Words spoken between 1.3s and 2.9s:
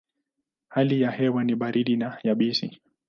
ni baridi na yabisi.